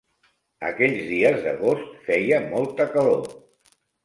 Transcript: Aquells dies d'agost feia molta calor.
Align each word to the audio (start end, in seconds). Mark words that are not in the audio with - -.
Aquells 0.69 1.03
dies 1.09 1.37
d'agost 1.43 1.93
feia 2.09 2.41
molta 2.47 2.89
calor. 2.97 3.23